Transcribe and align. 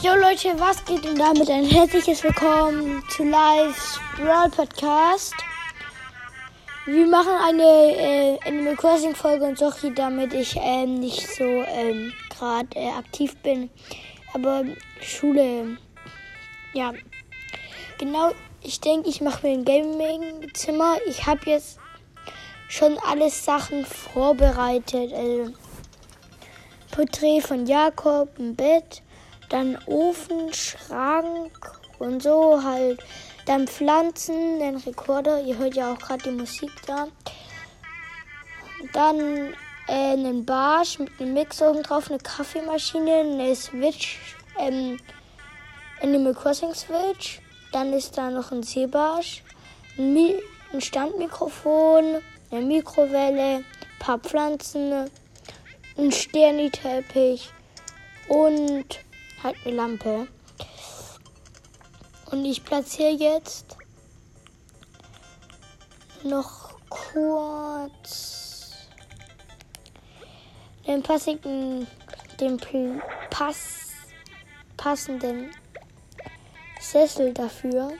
Jo 0.00 0.14
Leute, 0.14 0.56
was 0.60 0.84
geht 0.84 1.04
denn 1.04 1.16
damit? 1.16 1.50
Ein 1.50 1.64
herzliches 1.64 2.22
Willkommen 2.22 3.02
zu 3.08 3.24
Live 3.24 3.98
Brawl 4.16 4.48
Podcast. 4.48 5.34
Wir 6.86 7.04
machen 7.04 7.32
eine 7.44 7.62
äh, 7.64 8.38
Animal 8.46 8.76
Crossing 8.76 9.16
Folge 9.16 9.44
und 9.44 9.58
solche, 9.58 9.90
damit 9.90 10.32
ich 10.34 10.56
ähm, 10.62 11.00
nicht 11.00 11.26
so 11.34 11.42
ähm, 11.42 12.12
gerade 12.30 12.68
äh, 12.76 12.90
aktiv 12.90 13.36
bin. 13.38 13.70
Aber 14.34 14.62
Schule, 15.00 15.78
ja, 16.74 16.92
genau. 17.98 18.30
Ich 18.62 18.80
denke, 18.80 19.08
ich 19.08 19.20
mache 19.20 19.48
mir 19.48 19.54
ein 19.54 19.64
Gaming-Zimmer. 19.64 20.98
Ich 21.08 21.26
habe 21.26 21.50
jetzt 21.50 21.80
schon 22.68 22.96
alles 22.98 23.44
Sachen 23.44 23.84
vorbereitet. 23.84 25.12
Also 25.12 25.52
Porträt 26.92 27.40
von 27.40 27.66
Jakob, 27.66 28.38
ein 28.38 28.54
Bett, 28.54 29.02
dann 29.48 29.78
Ofen, 29.86 30.52
Schrank 30.52 31.80
und 31.98 32.22
so 32.22 32.62
halt. 32.62 33.02
Dann 33.46 33.66
Pflanzen, 33.66 34.58
den 34.58 34.76
Rekorder. 34.76 35.40
Ihr 35.42 35.56
hört 35.56 35.74
ja 35.74 35.92
auch 35.92 35.98
gerade 35.98 36.24
die 36.24 36.36
Musik 36.36 36.70
da. 36.86 37.08
Dann 38.92 39.54
äh, 39.88 40.12
einen 40.12 40.44
Barsch 40.44 40.98
mit 40.98 41.10
einem 41.18 41.34
Mixer 41.34 41.70
oben 41.70 41.82
drauf, 41.82 42.10
eine 42.10 42.18
Kaffeemaschine, 42.18 43.20
eine 43.20 43.56
Switch, 43.56 44.18
ähm, 44.58 45.00
Animal 46.02 46.34
Crossing 46.34 46.74
Switch. 46.74 47.40
Dann 47.72 47.92
ist 47.92 48.16
da 48.16 48.30
noch 48.30 48.52
ein 48.52 48.62
Seebarsch, 48.62 49.42
ein, 49.96 50.12
Mi 50.12 50.36
ein 50.72 50.80
Standmikrofon, 50.80 52.22
eine 52.50 52.60
Mikrowelle, 52.64 53.56
ein 53.56 53.64
paar 53.98 54.18
Pflanzen, 54.18 55.10
ein 55.96 56.12
Sterniteppich 56.12 57.50
und 58.28 59.07
halt 59.42 59.56
eine 59.64 59.74
Lampe. 59.74 60.28
Und 62.30 62.44
ich 62.44 62.64
platziere 62.64 63.12
jetzt 63.12 63.76
noch 66.24 66.78
kurz 66.88 68.88
den 70.86 71.02
passigen, 71.02 71.86
den 72.40 72.58
pass, 73.30 73.92
passenden 74.76 75.50
Sessel 76.80 77.34
dafür. 77.34 77.92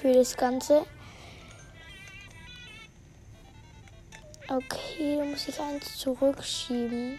Für 0.00 0.12
das 0.12 0.36
Ganze. 0.36 0.84
Okay, 4.48 5.22
muss 5.24 5.48
ich 5.48 5.60
eins 5.60 5.98
zurückschieben. 5.98 7.18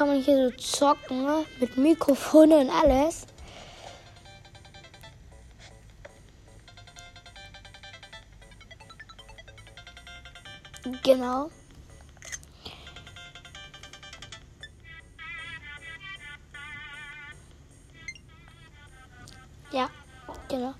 Kann 0.00 0.08
man 0.08 0.22
hier 0.22 0.48
so 0.48 0.56
zocken, 0.56 1.26
ne? 1.26 1.44
mit 1.58 1.76
Mikrofone 1.76 2.56
und 2.56 2.70
alles. 2.70 3.26
Genau. 11.02 11.50
Ja, 19.70 19.90
genau. 20.48 20.72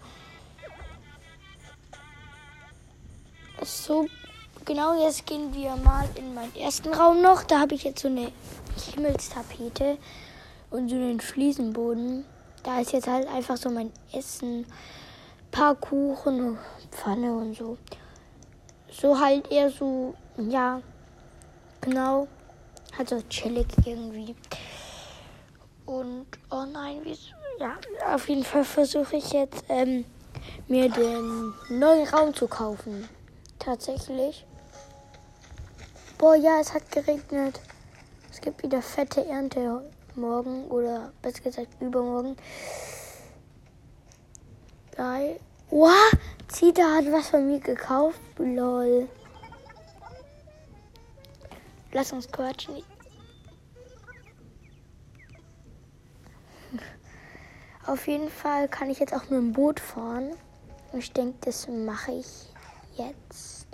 So, 3.63 4.07
genau, 4.65 5.05
jetzt 5.05 5.27
gehen 5.27 5.53
wir 5.53 5.77
mal 5.77 6.09
in 6.15 6.33
meinen 6.33 6.57
ersten 6.57 6.95
Raum 6.95 7.21
noch. 7.21 7.43
Da 7.43 7.61
habe 7.61 7.75
ich 7.75 7.85
jetzt 7.85 8.01
so 8.01 8.09
eine 8.09 8.33
Himmelstapete 8.83 9.99
und 10.71 10.89
so 10.89 10.97
einen 10.97 11.21
Fliesenboden. 11.21 12.25
Da 12.63 12.81
ist 12.81 12.93
jetzt 12.93 13.09
halt 13.09 13.29
einfach 13.29 13.57
so 13.57 13.71
mein 13.71 13.93
Essen, 14.13 14.67
paar 15.51 15.75
Kuchen, 15.75 16.59
Pfanne 16.91 17.35
und 17.35 17.57
so. 17.57 17.79
So 18.91 19.19
halt 19.19 19.51
eher 19.51 19.71
so, 19.71 20.15
ja, 20.37 20.83
genau, 21.81 22.29
halt 22.97 23.09
so 23.09 23.21
chillig 23.29 23.67
irgendwie. 23.85 24.35
Und, 25.87 26.27
oh 26.51 26.65
nein, 26.71 27.01
wie, 27.05 27.19
ja, 27.59 27.77
auf 28.13 28.29
jeden 28.29 28.45
Fall 28.45 28.65
versuche 28.65 29.17
ich 29.17 29.33
jetzt, 29.33 29.65
ähm, 29.69 30.05
mir 30.69 30.89
den 30.89 31.53
neuen 31.69 32.07
Raum 32.09 32.35
zu 32.35 32.47
kaufen. 32.47 33.09
Tatsächlich. 33.59 34.47
Boah, 36.19 36.35
ja, 36.37 36.61
es 36.61 36.73
hat 36.73 36.91
geregnet. 36.93 37.61
Es 38.31 38.41
gibt 38.41 38.63
wieder 38.63 38.81
fette 38.81 39.27
Ernte 39.27 39.83
morgen 40.15 40.65
oder 40.69 41.13
besser 41.21 41.43
gesagt 41.43 41.69
übermorgen. 41.81 42.37
Geil. 44.97 45.41
Wow, 45.71 46.13
Zita 46.49 46.83
hat 46.83 47.11
was 47.11 47.29
von 47.29 47.47
mir 47.47 47.61
gekauft. 47.61 48.21
Lol. 48.39 49.09
Lass 51.93 52.13
uns 52.13 52.31
quatschen. 52.31 52.83
Auf 57.87 58.07
jeden 58.07 58.29
Fall 58.29 58.69
kann 58.69 58.91
ich 58.91 59.01
jetzt 59.01 59.13
auch 59.13 59.23
mit 59.23 59.33
dem 59.33 59.53
Boot 59.53 59.81
fahren. 59.81 60.31
Ich 60.93 61.13
denke, 61.13 61.37
das 61.43 61.67
mache 61.69 62.13
ich 62.13 62.53
jetzt. 62.97 63.67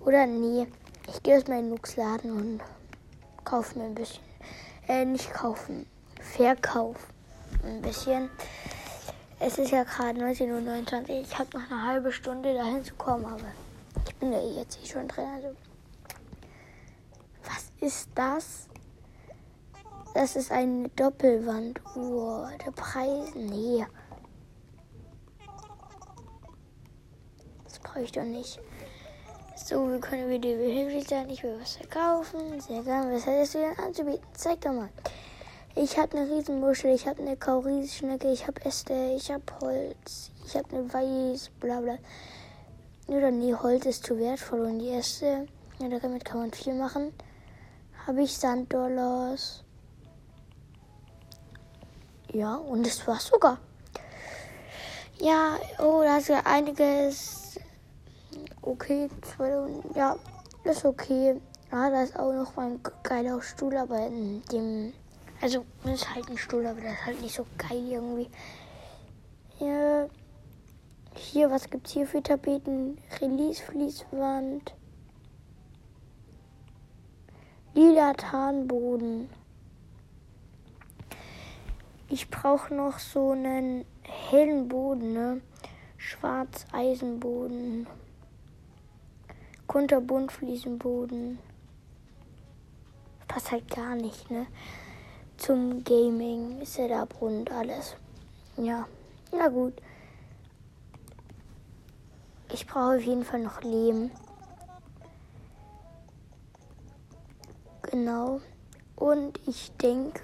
Oder 0.00 0.26
nee, 0.26 0.66
ich 1.08 1.22
gehe 1.22 1.38
in 1.38 1.44
den 1.44 1.70
Nuxladen 1.70 2.32
und 2.32 2.60
kaufe 3.44 3.78
mir 3.78 3.84
ein 3.84 3.94
bisschen. 3.94 4.22
Äh, 4.88 5.04
nicht 5.04 5.32
kaufen, 5.32 5.86
verkaufen. 6.20 7.12
Ein 7.62 7.82
bisschen. 7.82 8.30
Es 9.40 9.58
ist 9.58 9.70
ja 9.70 9.84
gerade 9.84 10.20
19.29 10.20 11.08
Uhr. 11.08 11.20
Ich 11.20 11.38
habe 11.38 11.58
noch 11.58 11.70
eine 11.70 11.86
halbe 11.86 12.12
Stunde 12.12 12.54
dahin 12.54 12.84
zu 12.84 12.94
kommen, 12.94 13.24
aber 13.24 13.46
ich 14.06 14.14
bin 14.16 14.32
ja 14.32 14.40
jetzt 14.40 14.78
eh 14.82 14.86
schon 14.86 15.08
drin. 15.08 15.26
Also, 15.34 15.56
was 17.44 17.70
ist 17.80 18.08
das? 18.14 18.68
Das 20.14 20.36
ist 20.36 20.52
eine 20.52 20.88
Doppelwanduhr. 20.90 22.50
Der 22.64 22.70
Preis? 22.70 23.34
Nee. 23.34 23.84
Das 27.64 27.78
brauche 27.80 28.02
ich 28.02 28.12
doch 28.12 28.22
nicht. 28.22 28.60
So, 29.66 29.90
wir 29.90 29.98
können 29.98 30.28
wieder 30.28 30.58
behilflich 30.58 31.08
sein. 31.08 31.30
Ich 31.30 31.42
will 31.42 31.58
was 31.58 31.76
verkaufen. 31.76 32.60
Sehr 32.60 32.82
gerne. 32.82 33.14
Was 33.14 33.24
hättest 33.24 33.54
du 33.54 33.60
denn 33.60 33.78
anzubieten? 33.78 34.26
Zeig 34.34 34.60
doch 34.60 34.74
mal. 34.74 34.90
Ich 35.74 35.96
habe 35.96 36.18
eine 36.18 36.30
Riesenmuschel, 36.30 36.94
ich 36.94 37.06
habe 37.06 37.22
eine 37.22 37.34
Kauriesschnecke, 37.34 38.30
ich 38.30 38.46
habe 38.46 38.62
Äste, 38.62 39.14
ich 39.16 39.30
habe 39.30 39.42
Holz, 39.62 40.30
ich 40.44 40.54
habe 40.54 40.68
eine 40.68 40.92
Weiß, 40.92 41.50
bla 41.60 41.80
bla. 41.80 41.96
Oder 43.06 43.30
nee, 43.30 43.54
Holz 43.54 43.86
ist 43.86 44.04
zu 44.04 44.18
wertvoll 44.18 44.60
und 44.60 44.80
die 44.80 44.90
Äste, 44.90 45.48
ja, 45.78 45.88
damit 45.88 46.26
kann 46.26 46.40
man 46.40 46.52
viel 46.52 46.74
machen. 46.74 47.14
Habe 48.06 48.22
ich 48.22 48.36
Sanddollars. 48.36 49.64
Ja, 52.34 52.56
und 52.56 52.86
das 52.86 53.06
war's 53.06 53.28
sogar. 53.28 53.56
Ja, 55.20 55.56
oh, 55.78 56.02
da 56.02 56.18
ist 56.18 56.28
ja 56.28 56.42
einiges 56.44 57.43
okay. 58.66 59.08
Ja, 59.94 60.16
ist 60.64 60.84
okay. 60.84 61.40
Ja, 61.72 61.90
da 61.90 62.02
ist 62.02 62.18
auch 62.18 62.32
noch 62.32 62.56
mal 62.56 62.70
ein 62.70 62.80
geiler 63.02 63.40
Stuhl, 63.42 63.76
aber 63.76 64.08
dem. 64.52 64.92
Also, 65.40 65.64
ist 65.84 66.14
halt 66.14 66.28
ein 66.30 66.38
Stuhl, 66.38 66.66
aber 66.66 66.80
das 66.80 66.92
ist 66.92 67.06
halt 67.06 67.20
nicht 67.20 67.34
so 67.34 67.46
geil 67.58 67.84
irgendwie. 67.88 68.30
Ja. 69.58 70.06
Hier, 71.16 71.50
was 71.50 71.70
gibt's 71.70 71.92
hier 71.92 72.06
für 72.06 72.22
Tapeten? 72.22 72.98
Release-Fließwand. 73.20 74.74
Lila 77.74 78.12
Tarnboden. 78.14 79.28
Ich 82.08 82.30
brauche 82.30 82.74
noch 82.74 82.98
so 82.98 83.30
einen 83.30 83.84
hellen 84.02 84.68
Boden, 84.68 85.12
ne? 85.12 85.40
Schwarz-Eisenboden. 89.74 89.74
Kunterbuntfliesenboden. 89.74 91.38
Passt 93.26 93.50
halt 93.50 93.68
gar 93.74 93.96
nicht, 93.96 94.30
ne? 94.30 94.46
Zum 95.36 95.82
Gaming 95.82 96.64
Setup 96.64 97.20
und 97.20 97.50
alles. 97.50 97.96
Ja, 98.56 98.86
na 99.32 99.48
gut. 99.48 99.74
Ich 102.52 102.66
brauche 102.66 102.96
auf 102.96 103.02
jeden 103.02 103.24
Fall 103.24 103.40
noch 103.40 103.62
Lehm. 103.62 104.12
Genau. 107.90 108.40
Und 108.94 109.40
ich 109.48 109.72
denke, 109.72 110.20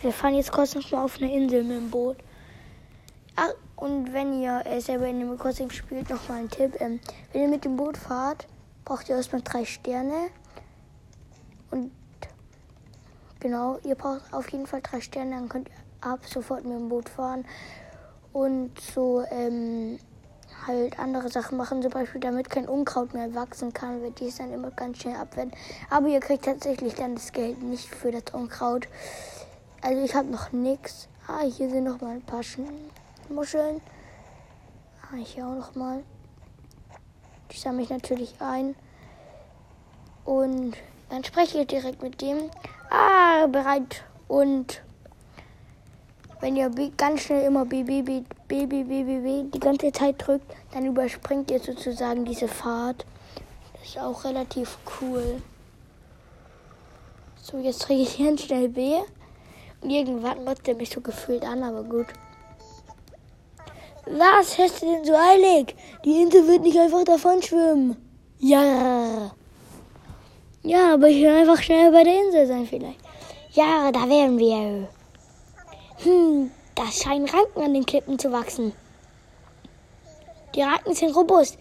wir 0.00 0.12
fahren 0.12 0.34
jetzt 0.34 0.50
kurz 0.50 0.74
noch 0.74 0.90
mal 0.90 1.04
auf 1.04 1.18
eine 1.18 1.32
Insel 1.32 1.62
mit 1.62 1.76
dem 1.76 1.90
Boot. 1.90 2.16
Ach, 3.36 3.54
und 3.84 4.14
wenn 4.14 4.40
ihr 4.40 4.62
äh, 4.64 4.80
selber 4.80 5.06
in 5.06 5.20
dem 5.20 5.38
Crossing 5.38 5.68
spielt, 5.68 6.08
nochmal 6.08 6.38
ein 6.38 6.48
Tipp. 6.48 6.80
Ähm, 6.80 7.00
wenn 7.32 7.42
ihr 7.42 7.48
mit 7.48 7.66
dem 7.66 7.76
Boot 7.76 7.98
fahrt, 7.98 8.46
braucht 8.82 9.10
ihr 9.10 9.16
erstmal 9.16 9.42
drei 9.42 9.66
Sterne. 9.66 10.30
Und 11.70 11.92
genau, 13.40 13.78
ihr 13.84 13.94
braucht 13.94 14.22
auf 14.32 14.48
jeden 14.48 14.66
Fall 14.66 14.80
drei 14.80 15.02
Sterne, 15.02 15.32
dann 15.32 15.50
könnt 15.50 15.68
ihr 15.68 16.08
ab 16.10 16.20
sofort 16.24 16.64
mit 16.64 16.72
dem 16.72 16.88
Boot 16.88 17.10
fahren. 17.10 17.44
Und 18.32 18.80
so, 18.80 19.22
ähm, 19.30 19.98
halt 20.66 20.98
andere 20.98 21.28
Sachen 21.28 21.58
machen, 21.58 21.82
zum 21.82 21.90
Beispiel 21.90 22.22
damit 22.22 22.48
kein 22.48 22.66
Unkraut 22.66 23.12
mehr 23.12 23.34
wachsen 23.34 23.74
kann, 23.74 24.00
wird 24.00 24.18
dies 24.18 24.38
dann 24.38 24.50
immer 24.50 24.70
ganz 24.70 25.02
schnell 25.02 25.16
abwenden. 25.16 25.58
Aber 25.90 26.08
ihr 26.08 26.20
kriegt 26.20 26.46
tatsächlich 26.46 26.94
dann 26.94 27.16
das 27.16 27.32
Geld 27.32 27.62
nicht 27.62 27.94
für 27.94 28.10
das 28.10 28.32
Unkraut. 28.32 28.88
Also 29.82 30.02
ich 30.02 30.14
habe 30.14 30.28
noch 30.28 30.52
nichts. 30.52 31.06
Ah, 31.26 31.42
hier 31.42 31.68
sind 31.68 31.84
noch 31.84 32.00
mal 32.00 32.14
ein 32.14 32.22
paar 32.22 32.42
Muscheln. 33.30 33.80
Ah, 35.02 35.16
hier 35.16 35.46
auch 35.46 35.54
noch 35.54 35.74
mal. 35.74 36.02
Die 37.50 37.56
sammle 37.56 37.82
ich 37.82 37.90
natürlich 37.90 38.34
ein. 38.40 38.74
Und 40.24 40.74
dann 41.10 41.22
spreche 41.24 41.60
ich 41.60 41.66
direkt 41.66 42.02
mit 42.02 42.20
dem. 42.20 42.50
Ah, 42.90 43.46
bereit. 43.46 44.02
Und 44.28 44.82
wenn 46.40 46.56
ihr 46.56 46.70
ganz 46.96 47.22
schnell 47.22 47.44
immer 47.44 47.64
BB, 47.64 48.24
BB, 48.48 48.84
BB, 48.84 49.52
die 49.52 49.60
ganze 49.60 49.92
Zeit 49.92 50.16
drückt, 50.18 50.54
dann 50.72 50.86
überspringt 50.86 51.50
ihr 51.50 51.60
sozusagen 51.60 52.24
diese 52.24 52.48
Fahrt. 52.48 53.06
Das 53.72 53.88
ist 53.88 53.98
auch 53.98 54.24
relativ 54.24 54.78
cool. 55.00 55.42
So, 57.40 57.58
jetzt 57.58 57.88
drehe 57.88 58.02
ich 58.02 58.18
ganz 58.18 58.42
schnell 58.42 58.68
B. 58.68 58.96
Und 59.80 59.90
irgendwann 59.90 60.44
macht 60.44 60.66
er 60.66 60.74
mich 60.74 60.90
so 60.90 61.00
gefühlt 61.00 61.44
an, 61.44 61.62
aber 61.62 61.82
gut. 61.82 62.06
Was 64.06 64.58
hast 64.58 64.82
du 64.82 64.86
denn 64.86 65.04
so 65.04 65.14
eilig? 65.14 65.74
Die 66.04 66.22
Insel 66.22 66.46
wird 66.46 66.62
nicht 66.62 66.78
einfach 66.78 67.04
davon 67.04 67.40
schwimmen. 67.42 67.96
Ja. 68.38 69.32
Ja, 70.62 70.94
aber 70.94 71.08
ich 71.08 71.22
will 71.22 71.34
einfach 71.34 71.62
schnell 71.62 71.90
bei 71.90 72.04
der 72.04 72.24
Insel 72.24 72.46
sein 72.46 72.66
vielleicht. 72.66 73.00
Ja, 73.52 73.90
da 73.92 74.08
wären 74.08 74.38
wir. 74.38 74.88
Hm, 76.02 76.50
da 76.74 76.84
scheinen 76.90 77.28
Ranken 77.28 77.62
an 77.62 77.72
den 77.72 77.86
Klippen 77.86 78.18
zu 78.18 78.30
wachsen. 78.30 78.72
Die 80.54 80.62
Ranken 80.62 80.94
sind 80.94 81.16
robust. 81.16 81.58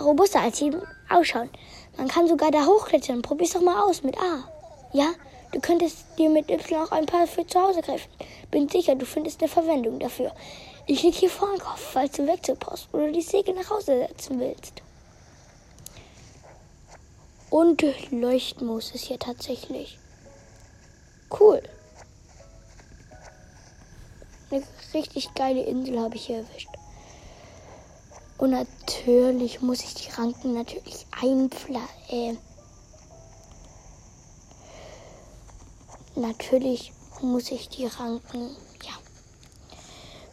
Robuster 0.00 0.40
als 0.40 0.58
sie 0.58 0.72
ausschauen. 1.08 1.50
Man 1.96 2.08
kann 2.08 2.26
sogar 2.26 2.50
da 2.50 2.66
hochklettern. 2.66 3.22
Probier's 3.22 3.52
doch 3.52 3.60
mal 3.60 3.82
aus 3.82 4.02
mit 4.02 4.16
A. 4.18 4.44
Ja, 4.92 5.10
du 5.52 5.60
könntest 5.60 6.06
dir 6.18 6.30
mit 6.30 6.50
Y 6.50 6.82
auch 6.82 6.92
ein 6.92 7.06
paar 7.06 7.26
für 7.26 7.46
zu 7.46 7.60
Hause 7.60 7.82
greifen. 7.82 8.10
Bin 8.50 8.68
sicher, 8.68 8.94
du 8.94 9.06
findest 9.06 9.40
eine 9.40 9.48
Verwendung 9.48 9.98
dafür. 9.98 10.32
Ich 10.90 11.02
lieg 11.02 11.16
hier 11.16 11.28
vor 11.28 11.48
dem 11.50 11.60
Kopf, 11.60 11.92
falls 11.92 12.12
du 12.12 12.26
wegzupost 12.26 12.88
oder 12.92 13.12
die 13.12 13.20
Segel 13.20 13.54
nach 13.54 13.68
Hause 13.68 14.06
setzen 14.08 14.40
willst. 14.40 14.80
Und 17.50 17.84
Leuchtmoos 18.10 18.92
ist 18.94 19.04
hier 19.04 19.18
tatsächlich. 19.18 19.98
Cool. 21.38 21.62
Eine 24.50 24.64
richtig 24.94 25.34
geile 25.34 25.62
Insel 25.62 26.00
habe 26.00 26.16
ich 26.16 26.24
hier 26.24 26.38
erwischt. 26.38 26.70
Und 28.38 28.52
natürlich 28.52 29.60
muss 29.60 29.82
ich 29.82 29.92
die 29.92 30.10
Ranken 30.12 30.54
natürlich 30.54 31.06
einpflanzen. 31.20 31.88
Äh, 32.08 32.36
natürlich 36.16 36.92
muss 37.20 37.50
ich 37.50 37.68
die 37.68 37.84
Ranken 37.84 38.56
ja, 38.82 38.92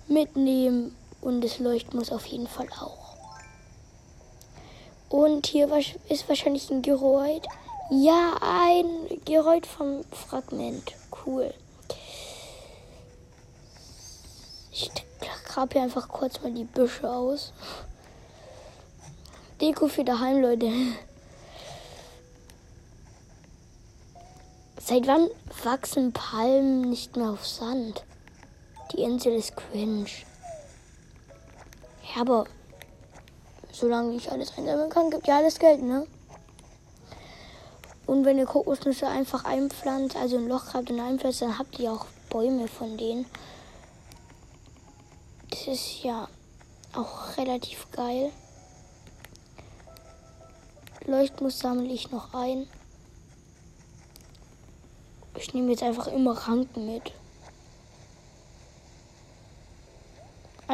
mitnehmen 0.08 0.96
und 1.22 1.42
das 1.42 1.60
Leuchten 1.60 1.98
muss 1.98 2.12
auf 2.12 2.26
jeden 2.26 2.48
Fall 2.48 2.68
auch. 2.80 3.16
Und 5.10 5.48
hier 5.48 5.70
ist 6.10 6.28
wahrscheinlich 6.28 6.70
ein 6.70 6.82
Geräut. 6.82 7.46
Ja, 7.90 8.36
ein 8.42 8.86
Geräut 9.26 9.66
vom 9.66 10.04
Fragment. 10.12 10.94
Cool. 11.26 11.54
Ich 14.72 14.92
grab 15.46 15.74
hier 15.74 15.84
einfach 15.84 16.10
kurz 16.10 16.42
mal 16.42 16.52
die 16.52 16.66
Büsche 16.66 17.10
aus. 17.10 17.54
Deko 19.62 19.88
für 19.88 20.04
daheim, 20.04 20.42
Leute. 20.42 20.70
Seit 24.82 25.08
wann 25.08 25.30
wachsen 25.64 26.12
Palmen 26.12 26.82
nicht 26.82 27.16
mehr 27.16 27.30
auf 27.30 27.48
Sand? 27.48 28.04
Die 28.92 29.02
Insel 29.02 29.34
ist 29.34 29.56
cringe. 29.56 30.10
Ja, 32.14 32.22
aber 32.22 32.46
solange 33.72 34.16
ich 34.16 34.32
alles 34.32 34.58
einsammeln 34.58 34.90
kann, 34.90 35.10
gibt 35.10 35.28
ja 35.28 35.38
alles 35.38 35.60
Geld, 35.60 35.82
ne? 35.82 36.08
Und 38.06 38.24
wenn 38.24 38.38
ihr 38.38 38.46
Kokosnüsse 38.46 39.08
einfach 39.08 39.46
einpflanzt, 39.46 40.16
also 40.16 40.38
ein 40.38 40.48
Loch 40.48 40.74
habt 40.74 40.92
und 40.92 41.00
einpflanzt, 41.00 41.42
dann 41.42 41.58
habt 41.58 41.80
ihr 41.80 41.92
auch 41.92 42.06
Bäume 42.30 42.68
von 42.68 42.98
denen. 42.98 43.26
Das 45.50 45.68
ist 45.68 46.04
ja 46.04 46.28
auch 46.94 47.38
relativ 47.38 47.90
geil. 47.92 48.32
Leuchtmus 51.06 51.60
sammle 51.60 51.92
ich 51.92 52.12
noch 52.12 52.34
ein. 52.34 52.68
Ich 55.38 55.54
nehme 55.54 55.72
jetzt 55.72 55.84
einfach 55.84 56.08
immer 56.08 56.34
Ranken 56.34 56.86
mit. 56.86 57.12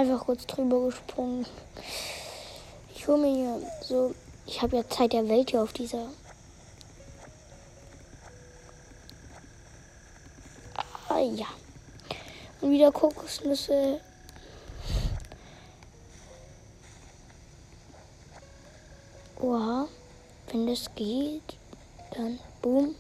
Einfach 0.02 0.26
kurz 0.26 0.48
drüber 0.48 0.88
gesprungen. 0.88 1.46
Ich 2.96 3.08
hole 3.08 3.20
mir 3.20 3.36
hier 3.36 3.72
so. 3.84 4.16
Ich 4.48 4.60
habe 4.60 4.78
ja 4.78 4.90
Zeit 4.90 5.14
der 5.14 5.30
Welt 5.30 5.52
hier 5.52 5.62
auf 5.62 5.74
dieser. 5.74 6.08
Ah 11.08 11.20
ja. 11.20 11.46
Und 12.62 12.72
wieder 12.72 12.92
Kokosnüsse. 12.92 14.02
Oha. 19.40 19.88
Wenn 20.48 20.66
das 20.66 20.90
geht, 20.96 21.44
dann 22.16 22.40
boom. 22.64 22.96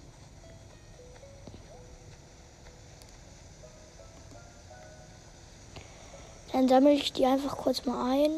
Dann 6.61 6.69
sammle 6.69 6.91
ich 6.91 7.11
die 7.11 7.25
einfach 7.25 7.57
kurz 7.57 7.87
mal 7.87 8.11
ein 8.11 8.29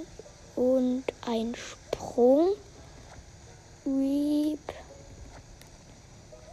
und 0.56 1.04
ein 1.28 1.54
Sprung. 1.56 2.52
Reap. 3.86 4.74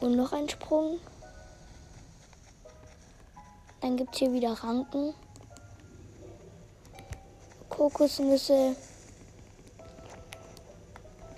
Und 0.00 0.16
noch 0.16 0.32
ein 0.32 0.48
Sprung. 0.48 0.98
Dann 3.80 3.96
gibt 3.96 4.14
es 4.14 4.18
hier 4.18 4.32
wieder 4.32 4.50
Ranken. 4.50 5.14
Kokosnüsse. 7.68 8.74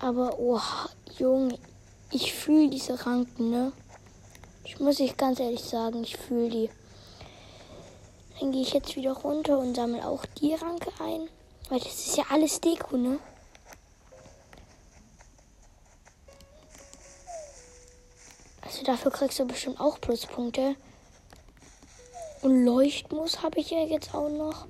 Aber, 0.01 0.39
oh, 0.39 0.59
Junge, 1.19 1.59
ich 2.11 2.33
fühle 2.33 2.71
diese 2.71 3.05
Ranken, 3.05 3.51
ne? 3.51 3.73
Ich 4.65 4.81
muss 4.81 4.99
ich 4.99 5.15
ganz 5.15 5.41
ehrlich 5.41 5.63
sagen, 5.63 6.03
ich 6.03 6.17
fühle 6.17 6.49
die. 6.49 6.71
Dann 8.41 8.53
gehe 8.53 8.63
ich 8.63 8.73
jetzt 8.73 8.97
wieder 8.97 9.13
runter 9.13 9.59
und 9.59 9.75
sammle 9.75 10.07
auch 10.07 10.25
die 10.41 10.55
Ranke 10.55 10.91
ein. 11.01 11.29
Weil 11.69 11.81
das 11.81 11.95
ist 12.07 12.17
ja 12.17 12.25
alles 12.31 12.61
Deko, 12.61 12.97
ne? 12.97 13.19
Also 18.63 18.85
dafür 18.85 19.11
kriegst 19.11 19.39
du 19.39 19.47
bestimmt 19.47 19.81
auch 19.81 20.01
Pluspunkte. 20.01 20.77
Und 22.43 22.65
Leuchtmus 22.65 23.43
habe 23.43 23.61
ich 23.61 23.71
ja 23.71 23.85
jetzt 23.85 24.15
auch 24.15 24.29
noch. 24.29 24.67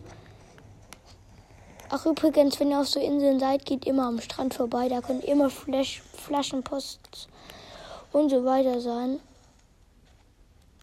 Ach 1.88 2.06
übrigens, 2.06 2.58
wenn 2.58 2.70
ihr 2.70 2.80
auf 2.80 2.88
so 2.88 3.00
Inseln 3.00 3.38
seid, 3.38 3.64
geht 3.64 3.86
immer 3.86 4.06
am 4.06 4.20
Strand 4.20 4.54
vorbei. 4.54 4.88
Da 4.88 5.00
können 5.00 5.20
immer 5.20 5.50
Flash 5.50 6.02
Flaschenposts 6.14 7.28
und 8.12 8.30
so 8.30 8.44
weiter 8.44 8.80
sein. 8.80 9.20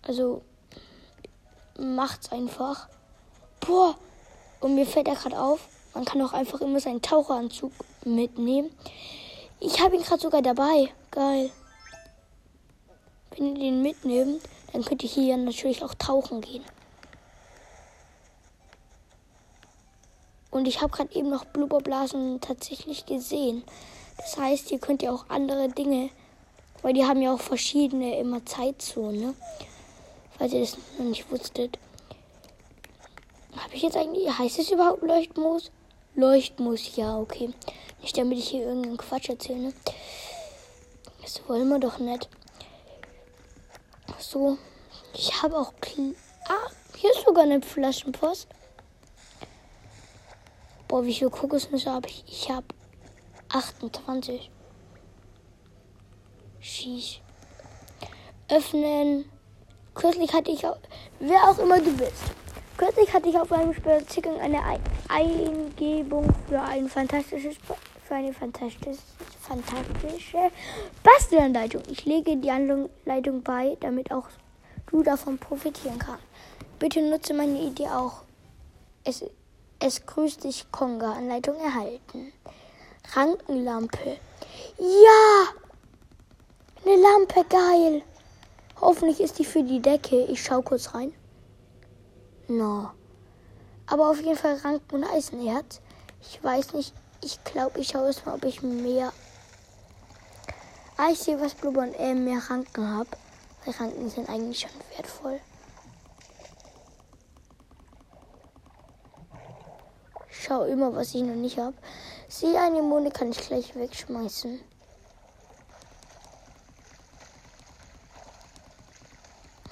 Also 0.01 0.41
macht's 1.79 2.31
einfach. 2.31 2.88
Boah, 3.59 3.95
und 4.59 4.75
mir 4.75 4.86
fällt 4.86 5.07
ja 5.07 5.13
gerade 5.13 5.39
auf, 5.39 5.59
man 5.93 6.05
kann 6.05 6.21
auch 6.21 6.33
einfach 6.33 6.62
immer 6.62 6.79
seinen 6.79 7.01
Taucheranzug 7.01 7.71
mitnehmen. 8.05 8.71
Ich 9.59 9.81
habe 9.81 9.95
ihn 9.95 10.03
gerade 10.03 10.21
sogar 10.21 10.41
dabei. 10.41 10.93
Geil. 11.12 11.50
Wenn 13.31 13.55
ihr 13.55 13.71
den 13.71 13.81
mitnehmt, 13.81 14.41
dann 14.71 14.83
könnt 14.83 15.03
ihr 15.03 15.09
hier 15.09 15.38
natürlich 15.38 15.83
auch 15.83 15.93
tauchen 15.95 16.41
gehen. 16.41 16.63
Und 20.51 20.67
ich 20.67 20.81
habe 20.81 20.91
gerade 20.91 21.13
eben 21.15 21.29
noch 21.29 21.45
Blubberblasen 21.45 22.41
tatsächlich 22.41 23.05
gesehen. 23.05 23.63
Das 24.17 24.38
heißt, 24.38 24.71
ihr 24.71 24.79
könnt 24.79 25.01
ja 25.01 25.12
auch 25.12 25.29
andere 25.29 25.69
Dinge, 25.69 26.09
weil 26.81 26.93
die 26.93 27.05
haben 27.05 27.21
ja 27.21 27.33
auch 27.33 27.39
verschiedene 27.39 28.19
immer 28.19 28.45
Zeitzonen. 28.45 29.21
Ne? 29.21 29.33
Falls 30.39 30.53
ihr 30.53 30.62
das 30.62 30.77
noch 30.98 31.05
nicht 31.05 31.31
wusstet. 31.31 31.77
Habe 33.55 33.75
ich 33.75 33.84
jetzt 33.84 33.98
eigentlich, 33.98 34.36
heißt 34.36 34.58
es 34.58 34.72
überhaupt 34.72 35.03
Leuchtmoos? 35.03 35.69
leuchten 36.19 36.65
muss. 36.65 36.96
Ja, 36.96 37.17
okay. 37.17 37.50
Nicht 38.01 38.17
damit 38.17 38.38
ich 38.38 38.50
hier 38.50 38.65
irgendeinen 38.65 38.98
Quatsch 38.98 39.29
erzähle. 39.29 39.74
Das 41.22 41.41
wollen 41.48 41.67
wir 41.69 41.79
doch 41.79 42.00
nicht. 42.00 42.29
So. 44.19 44.58
Ich 45.13 45.41
habe 45.41 45.58
auch. 45.58 45.74
Ah, 46.48 46.69
hier 46.98 47.12
ist 47.12 47.25
sogar 47.25 47.43
eine 47.43 47.62
Flaschenpost. 47.62 48.48
Boah, 50.88 51.05
wie 51.05 51.13
viele 51.13 51.29
Kokosnüsse 51.29 51.91
habe 51.91 52.08
ich? 52.08 52.24
Ich 52.27 52.50
habe 52.50 52.67
28. 53.50 54.50
Schieß. 56.60 57.19
Öffnen. 58.50 59.25
Kürzlich 59.96 60.34
hatte 60.34 60.51
ich 60.51 60.65
auch, 60.65 60.77
wer 61.19 61.43
auch 61.50 61.58
immer 61.60 61.79
du 61.79 61.91
bist. 61.98 62.24
Kürzlich 62.77 63.13
hatte 63.13 63.29
ich 63.29 63.38
auf 63.38 63.51
einem 63.51 63.74
Spaziergang 63.74 64.39
eine 64.39 64.60
Eingebung 65.10 66.27
für 66.48 66.62
ein 66.62 66.88
fantastisches 66.88 67.58
für 68.10 68.15
eine 68.15 68.34
fantastische, 68.34 68.98
fantastische 69.41 70.51
Bastelanleitung. 71.03 71.84
Ich 71.89 72.05
lege 72.05 72.36
die 72.38 72.50
Anleitung 72.50 73.43
bei, 73.43 73.77
damit 73.81 74.12
auch 74.12 74.27
du 74.88 75.03
davon 75.03 75.38
profitieren 75.38 76.00
kannst. 76.00 76.24
Bitte 76.79 77.01
nutze 77.01 77.36
meine 77.36 77.62
Idee 77.62 77.88
auch. 77.89 78.24
Es, 79.03 79.24
es 79.79 80.05
grüßt 80.08 80.43
dich 80.43 80.72
Konga. 80.72 81.13
Anleitung 81.13 81.55
erhalten. 81.58 82.34
Rankenlampe. 83.13 84.17
Ja! 84.79 85.53
Eine 86.84 87.01
Lampe, 87.01 87.46
geil. 87.48 88.01
Hoffentlich 88.81 89.19
ist 89.19 89.39
die 89.39 89.45
für 89.45 89.63
die 89.63 89.81
Decke. 89.81 90.24
Ich 90.25 90.43
schau 90.43 90.62
kurz 90.62 90.93
rein. 90.93 91.13
No. 92.48 92.91
Aber 93.88 94.09
auf 94.09 94.21
jeden 94.21 94.38
Fall 94.38 94.55
Ranken 94.55 94.95
und 94.95 95.03
Eisenerz. 95.03 95.81
Ich 96.21 96.43
weiß 96.43 96.74
nicht. 96.74 96.93
Ich 97.21 97.43
glaube, 97.43 97.79
ich 97.79 97.89
schaue 97.89 98.07
jetzt 98.07 98.25
mal, 98.25 98.36
ob 98.36 98.45
ich 98.45 98.62
mehr. 98.62 99.12
Ah, 100.95 101.09
ich 101.12 101.19
sehe, 101.19 101.39
was 101.39 101.55
Blubber 101.55 101.81
und 101.81 101.93
äh, 101.95 102.13
mehr 102.13 102.39
Ranken 102.50 102.88
habe. 102.88 103.09
Weil 103.65 103.74
Ranken 103.74 104.09
sind 104.09 104.29
eigentlich 104.29 104.59
schon 104.59 104.71
wertvoll. 104.95 105.39
Ich 110.29 110.43
schau 110.43 110.63
immer, 110.63 110.95
was 110.95 111.13
ich 111.13 111.24
noch 111.24 111.36
nicht 111.36 111.57
habe. 111.57 111.75
See 112.29 112.55
eine 112.55 112.81
Monde 112.81 113.12
kann 113.12 113.31
ich 113.31 113.39
gleich 113.39 113.75
wegschmeißen. 113.75 114.62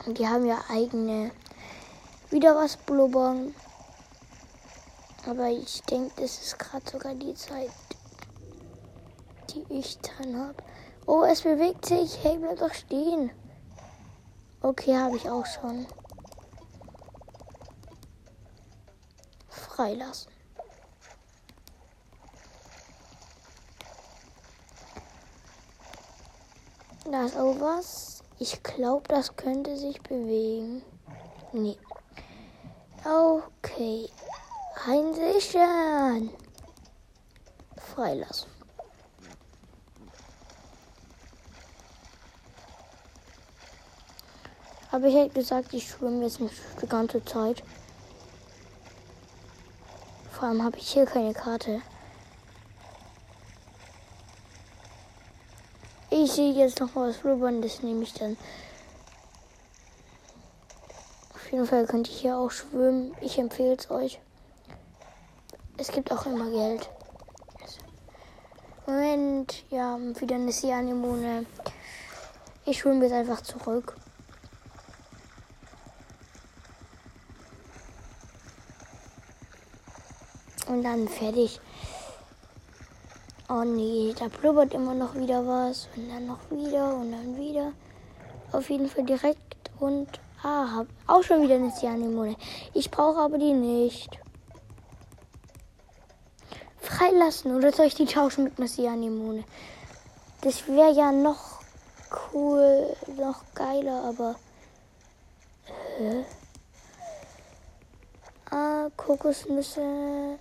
Und 0.07 0.17
die 0.19 0.27
haben 0.27 0.45
ja 0.45 0.63
eigene 0.69 1.31
wieder 2.29 2.55
was 2.55 2.77
blubbern. 2.77 3.53
Aber 5.27 5.49
ich 5.49 5.81
denke, 5.81 6.21
das 6.21 6.41
ist 6.41 6.57
gerade 6.57 6.89
sogar 6.89 7.13
die 7.13 7.33
Zeit, 7.33 7.71
die 9.49 9.65
ich 9.69 9.99
dann 9.99 10.39
habe. 10.39 10.63
Oh, 11.05 11.23
es 11.23 11.41
bewegt 11.41 11.85
sich. 11.85 12.23
Hey, 12.23 12.37
bleib 12.37 12.57
doch 12.57 12.73
stehen. 12.73 13.31
Okay, 14.61 14.97
habe 14.97 15.17
ich 15.17 15.29
auch 15.29 15.45
schon. 15.45 15.85
Freilassen. 19.49 20.31
Da 27.11 27.25
ist 27.25 27.35
auch 27.35 27.59
was. 27.59 28.16
Ich 28.39 28.61
glaube, 28.61 29.07
das 29.07 29.35
könnte 29.35 29.75
sich 29.77 29.99
bewegen. 30.01 30.83
Nee. 31.53 31.77
Okay. 33.03 34.09
Einsichern. 34.85 36.29
Freilassen. 37.77 38.49
Aber 44.91 45.07
ich 45.07 45.15
hätte 45.15 45.33
gesagt, 45.33 45.73
ich 45.73 45.89
schwimme 45.89 46.23
jetzt 46.23 46.39
nicht 46.39 46.53
die 46.81 46.87
ganze 46.87 47.23
Zeit. 47.25 47.63
Vor 50.31 50.49
allem 50.49 50.63
habe 50.63 50.77
ich 50.77 50.89
hier 50.89 51.05
keine 51.05 51.33
Karte. 51.33 51.81
Ich 56.19 56.31
sehe 56.31 56.51
jetzt 56.51 56.79
noch 56.79 56.95
was 56.95 57.17
blubbern, 57.17 57.61
das 57.61 57.83
nehme 57.83 58.01
ich 58.01 58.11
dann. 58.11 58.37
Auf 61.35 61.51
jeden 61.51 61.67
Fall 61.67 61.85
könnt 61.85 62.09
ihr 62.09 62.15
hier 62.15 62.37
auch 62.39 62.49
schwimmen. 62.49 63.15
Ich 63.21 63.37
empfehle 63.37 63.75
es 63.75 63.91
euch. 63.91 64.19
Es 65.77 65.91
gibt 65.91 66.11
auch 66.11 66.25
immer 66.25 66.49
Geld. 66.49 66.89
Moment, 68.87 69.63
ja, 69.69 69.99
wieder 70.19 70.35
eine 70.37 70.51
Sea-Anemone. 70.51 71.45
Ich 72.65 72.79
schwimme 72.79 73.05
jetzt 73.05 73.13
einfach 73.13 73.41
zurück. 73.41 73.95
Und 80.67 80.81
dann 80.81 81.07
fertig. 81.07 81.61
Oh 83.49 83.63
nee, 83.63 84.13
da 84.19 84.27
blubbert 84.27 84.73
immer 84.73 84.93
noch 84.93 85.15
wieder 85.15 85.47
was. 85.47 85.87
Und 85.95 86.09
dann 86.09 86.27
noch 86.27 86.51
wieder 86.51 86.95
und 86.95 87.13
dann 87.13 87.37
wieder. 87.37 87.71
Auf 88.51 88.69
jeden 88.69 88.89
Fall 88.89 89.05
direkt 89.05 89.71
und. 89.79 90.07
Ah, 90.43 90.67
hab 90.75 90.87
auch 91.07 91.23
schon 91.23 91.41
wieder 91.41 91.55
eine 91.55 91.71
Cyanemone. 91.71 92.35
Ich 92.73 92.91
brauche 92.91 93.19
aber 93.19 93.37
die 93.37 93.53
nicht. 93.53 94.19
Freilassen 96.79 97.55
oder 97.55 97.71
soll 97.71 97.85
ich 97.85 97.95
die 97.95 98.05
tauschen 98.05 98.43
mit 98.43 98.59
einer 98.59 98.67
Cyanemone? 98.67 99.45
Das 100.41 100.67
wäre 100.67 100.91
ja 100.91 101.11
noch 101.13 101.61
cool, 102.33 102.95
noch 103.17 103.43
geiler, 103.55 104.03
aber. 104.03 104.35
Hä? 105.97 106.25
Ah, 108.51 108.89
Kokosnüsse. 108.95 110.37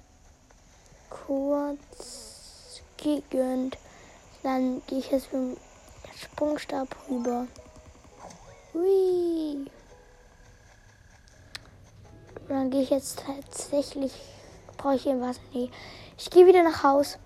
Kurz 1.08 2.25
gegönnt. 2.98 3.78
Dann 4.42 4.82
gehe 4.86 4.98
ich 4.98 5.10
jetzt 5.10 5.32
mit 5.32 5.42
dem 5.42 5.56
Sprungstab 6.16 6.94
rüber. 7.10 7.46
Hui. 8.72 9.66
Dann 12.48 12.70
gehe 12.70 12.82
ich 12.82 12.90
jetzt 12.90 13.22
tatsächlich. 13.26 14.12
Brauche 14.76 14.96
ich 14.96 15.06
irgendwas? 15.06 15.40
Nee. 15.52 15.70
Ich 16.18 16.30
gehe 16.30 16.46
wieder 16.46 16.62
nach 16.62 16.82
Haus. 16.82 17.18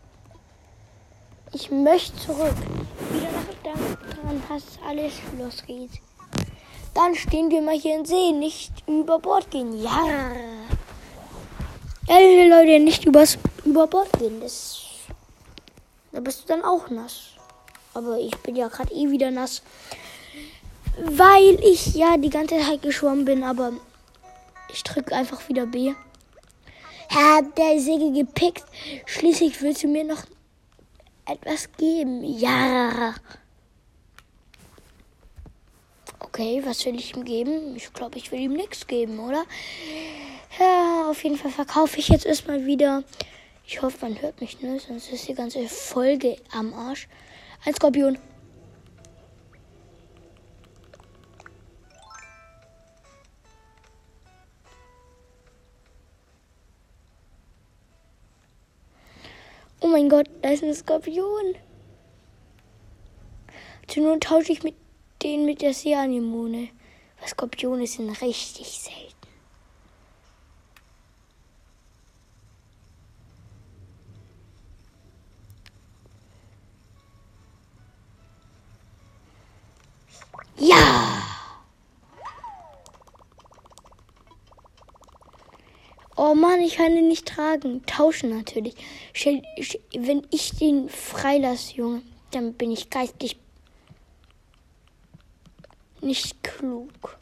Ich 1.52 1.70
möchte 1.70 2.16
zurück. 2.16 2.54
Wieder 3.10 3.30
nach 3.32 3.50
dann, 3.64 3.98
dann 4.24 4.40
passt 4.42 4.78
alles. 4.86 5.12
Los 5.38 5.62
geht's. 5.66 5.98
Dann 6.94 7.14
stehen 7.14 7.50
wir 7.50 7.62
mal 7.62 7.78
hier 7.78 7.96
in 7.96 8.04
See. 8.04 8.32
Nicht 8.32 8.72
über 8.86 9.18
Bord 9.18 9.50
gehen. 9.50 9.80
Ja. 9.82 10.32
Ey, 12.08 12.48
Leute, 12.48 12.82
nicht 12.82 13.04
übers, 13.04 13.38
über 13.64 13.86
Bord 13.86 14.12
gehen. 14.18 14.40
Das 14.40 14.89
da 16.12 16.21
bist 16.21 16.43
du 16.43 16.47
dann 16.49 16.62
auch 16.62 16.90
nass. 16.90 17.31
Aber 17.95 18.19
ich 18.19 18.37
bin 18.38 18.57
ja 18.57 18.69
gerade 18.69 18.93
eh 18.93 19.11
wieder 19.11 19.31
nass. 19.31 19.62
Weil 20.99 21.59
ich 21.64 21.95
ja 21.95 22.17
die 22.17 22.31
ganze 22.31 22.59
Zeit 22.59 22.83
geschwommen 22.83 23.25
bin, 23.25 23.45
aber 23.45 23.73
ich 24.73 24.83
drücke 24.83 25.14
einfach 25.14 25.49
wieder 25.49 25.67
B. 25.67 25.95
Hat 27.09 27.59
der 27.59 27.81
Segel 27.81 28.12
gepickt. 28.12 28.64
Schließlich 29.07 29.61
willst 29.62 29.83
du 29.83 29.88
mir 29.88 30.05
noch 30.05 30.25
etwas 31.26 31.71
geben. 31.76 32.25
Ja. 32.25 33.14
Okay, 36.19 36.62
was 36.64 36.85
will 36.87 36.97
ich 36.97 37.17
ihm 37.17 37.25
geben? 37.25 37.75
Ich 37.76 37.93
glaube, 37.93 38.19
ich 38.19 38.31
will 38.31 38.40
ihm 38.40 38.52
nichts 38.52 38.87
geben, 38.87 39.19
oder? 39.19 39.45
Ja, 40.59 41.09
auf 41.11 41.23
jeden 41.25 41.37
Fall 41.37 41.50
verkaufe 41.50 41.99
ich 41.99 42.09
jetzt 42.09 42.26
erstmal 42.26 42.67
wieder 42.67 43.02
ich 43.70 43.80
hoffe, 43.82 43.98
man 44.00 44.20
hört 44.20 44.40
mich, 44.40 44.60
ne? 44.60 44.80
Sonst 44.80 45.12
ist 45.12 45.28
die 45.28 45.34
ganze 45.34 45.68
Folge 45.68 46.36
am 46.50 46.74
Arsch. 46.74 47.06
Ein 47.64 47.72
Skorpion. 47.72 48.18
Oh 59.80 59.86
mein 59.86 60.08
Gott, 60.08 60.28
da 60.42 60.50
ist 60.50 60.64
ein 60.64 60.74
Skorpion. 60.74 61.54
Zur 63.86 64.02
Not 64.02 64.24
tausche 64.24 64.50
ich 64.50 64.64
mit 64.64 64.74
den 65.22 65.44
mit 65.44 65.62
der 65.62 65.74
Seeanemone. 65.74 66.70
Weil 67.20 67.28
Skorpione 67.28 67.86
sind 67.86 68.20
richtig 68.20 68.66
selten. 68.66 69.19
Ja! 80.61 81.23
Oh 86.17 86.35
Mann, 86.35 86.61
ich 86.61 86.76
kann 86.76 86.95
ihn 86.95 87.09
nicht 87.09 87.26
tragen. 87.26 87.85
Tauschen 87.87 88.29
natürlich. 88.37 88.75
Wenn 89.14 90.26
ich 90.31 90.50
den 90.59 90.90
freilasse, 90.90 91.75
Junge, 91.76 92.02
dann 92.31 92.52
bin 92.52 92.71
ich 92.71 92.90
geistig 92.90 93.38
nicht 96.02 96.43
klug. 96.43 97.19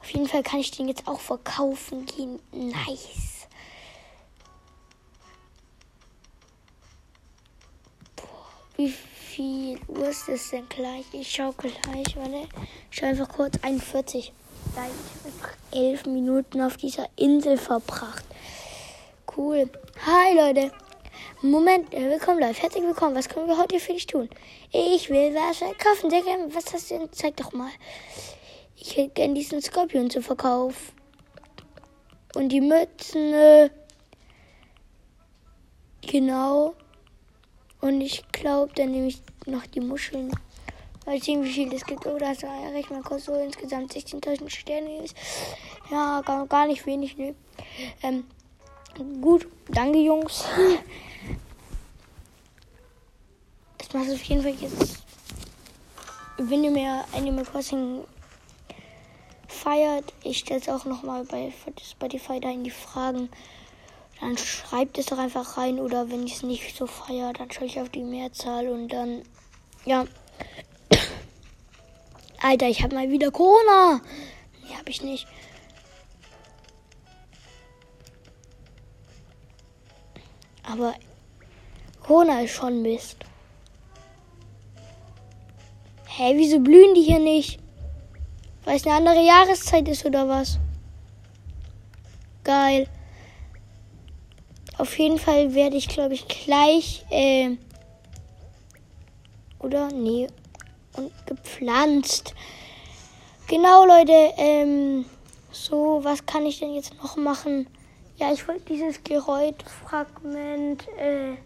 Auf 0.00 0.10
jeden 0.10 0.28
Fall 0.28 0.44
kann 0.44 0.60
ich 0.60 0.70
den 0.70 0.86
jetzt 0.86 1.08
auch 1.08 1.18
verkaufen 1.18 2.06
gehen. 2.06 2.38
Nice. 2.52 3.48
Boah, 8.14 8.46
wie 8.76 8.90
viel 8.90 9.13
Uhr 9.38 10.08
ist 10.08 10.28
es 10.28 10.50
denn 10.50 10.68
gleich? 10.68 11.04
Ich 11.12 11.32
schau 11.32 11.50
gleich, 11.52 11.74
warte. 12.16 12.46
Ich 12.90 12.98
schau 12.98 13.06
einfach 13.06 13.28
kurz 13.28 13.54
41. 13.62 14.32
Ich 14.32 14.78
habe 14.78 14.90
elf 15.72 16.06
Minuten 16.06 16.60
auf 16.60 16.76
dieser 16.76 17.08
Insel 17.16 17.56
verbracht. 17.56 18.24
Cool. 19.36 19.68
Hi 20.06 20.36
Leute. 20.36 20.70
Moment, 21.42 21.92
äh, 21.92 22.10
willkommen 22.10 22.38
live. 22.38 22.62
Herzlich 22.62 22.84
willkommen. 22.84 23.16
Was 23.16 23.28
können 23.28 23.48
wir 23.48 23.58
heute 23.58 23.80
für 23.80 23.94
dich 23.94 24.06
tun? 24.06 24.28
Ich 24.70 25.10
will 25.10 25.34
was 25.34 25.60
kaufen. 25.78 26.10
Sehr 26.10 26.22
gerne. 26.22 26.54
Was 26.54 26.72
hast 26.72 26.90
du 26.90 26.98
denn? 26.98 27.12
Zeig 27.12 27.36
doch 27.36 27.52
mal. 27.52 27.70
Ich 28.76 28.96
hätte 28.96 29.14
gerne 29.14 29.34
diesen 29.34 29.60
Skorpion 29.60 30.10
zu 30.10 30.22
verkaufen. 30.22 30.92
Und 32.36 32.50
die 32.50 32.60
Mützen. 32.60 33.34
Äh, 33.34 33.70
genau. 36.02 36.74
Und 37.84 38.00
ich 38.00 38.24
glaube, 38.32 38.72
dann 38.76 38.92
nehme 38.92 39.08
ich 39.08 39.20
noch 39.44 39.66
die 39.66 39.80
Muscheln. 39.80 40.32
Mal 41.04 41.22
sehen, 41.22 41.44
wie 41.44 41.52
viel 41.52 41.70
es 41.74 41.84
gibt. 41.84 42.06
Oh, 42.06 42.16
das 42.18 42.42
erreicht 42.42 42.90
man 42.90 43.02
kostet 43.02 43.34
so 43.34 43.34
insgesamt 43.38 43.92
16.000 43.92 44.48
Sterne. 44.48 45.04
Ja, 45.90 46.22
gar, 46.22 46.46
gar 46.46 46.66
nicht 46.66 46.86
wenig, 46.86 47.18
ne? 47.18 47.34
Ähm, 48.02 48.24
gut, 49.20 49.46
danke, 49.68 49.98
Jungs. 49.98 50.46
Es 53.76 53.92
macht 53.92 54.10
auf 54.10 54.22
jeden 54.22 54.40
Fall 54.40 54.54
jetzt. 54.54 55.02
Wenn 56.38 56.64
ihr 56.64 56.70
mir 56.70 57.04
Animal 57.12 57.44
Crossing 57.44 58.02
feiert, 59.46 60.10
ich 60.22 60.38
stelle 60.38 60.60
es 60.60 60.70
auch 60.70 60.86
nochmal 60.86 61.24
bei 61.24 61.52
Spotify 61.82 62.40
da 62.40 62.48
in 62.48 62.64
die 62.64 62.70
Fragen. 62.70 63.28
Dann 64.20 64.38
schreibt 64.38 64.98
es 64.98 65.06
doch 65.06 65.18
einfach 65.18 65.56
rein 65.56 65.78
oder 65.78 66.10
wenn 66.10 66.26
ich 66.26 66.36
es 66.36 66.42
nicht 66.42 66.76
so 66.76 66.86
feiere, 66.86 67.32
dann 67.32 67.50
schaue 67.50 67.66
ich 67.66 67.80
auf 67.80 67.88
die 67.88 68.04
Mehrzahl 68.04 68.68
und 68.68 68.88
dann, 68.88 69.22
ja. 69.84 70.04
Alter, 72.42 72.68
ich 72.68 72.82
habe 72.82 72.94
mal 72.94 73.10
wieder 73.10 73.30
Corona. 73.30 74.00
Nee, 74.62 74.76
habe 74.76 74.90
ich 74.90 75.02
nicht. 75.02 75.26
Aber 80.62 80.94
Corona 82.02 82.40
ist 82.40 82.54
schon 82.54 82.82
Mist. 82.82 83.18
Hä, 86.06 86.22
hey, 86.22 86.36
wieso 86.36 86.60
blühen 86.60 86.94
die 86.94 87.02
hier 87.02 87.18
nicht? 87.18 87.58
Weil 88.64 88.76
es 88.76 88.86
eine 88.86 88.94
andere 88.94 89.24
Jahreszeit 89.24 89.88
ist 89.88 90.06
oder 90.06 90.28
was? 90.28 90.58
Geil. 92.44 92.88
Auf 94.84 94.98
jeden 94.98 95.18
Fall 95.18 95.54
werde 95.54 95.78
ich, 95.78 95.88
glaube 95.88 96.12
ich, 96.12 96.28
gleich. 96.28 97.06
Äh, 97.08 97.56
oder? 99.58 99.88
Nee. 99.90 100.26
Und 100.92 101.10
gepflanzt. 101.24 102.34
Genau, 103.46 103.86
Leute. 103.86 104.12
Ähm, 104.36 105.06
so, 105.50 106.00
was 106.02 106.26
kann 106.26 106.44
ich 106.44 106.58
denn 106.58 106.74
jetzt 106.74 107.02
noch 107.02 107.16
machen? 107.16 107.66
Ja, 108.18 108.30
ich 108.30 108.46
wollte 108.46 108.74
dieses 108.74 109.02
Geräutfragment 109.02 110.86
äh, 110.98 111.38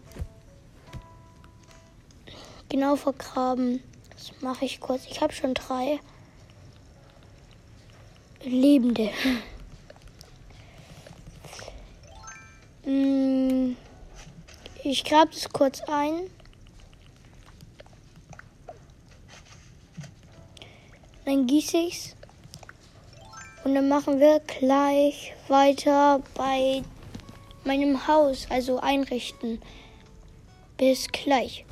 genau 2.67 2.97
vergraben. 2.97 3.81
Das 4.11 4.33
mache 4.41 4.65
ich 4.65 4.81
kurz. 4.81 5.05
Ich 5.09 5.21
habe 5.21 5.31
schon 5.31 5.53
drei. 5.53 6.01
Lebende. 8.43 9.11
Hm, 9.21 9.41
ich 14.83 15.03
grabe 15.03 15.31
es 15.31 15.49
kurz 15.49 15.81
ein. 15.81 16.29
Dann 21.25 21.45
gieße 21.45 21.77
ich 21.77 21.95
es. 21.95 22.15
Und 23.63 23.75
dann 23.75 23.89
machen 23.89 24.19
wir 24.19 24.39
gleich 24.39 25.33
weiter 25.47 26.23
bei 26.33 26.81
meinem 27.65 28.07
Haus, 28.07 28.47
also 28.49 28.79
einrichten. 28.79 29.61
Bis 30.77 31.07
gleich. 31.09 31.65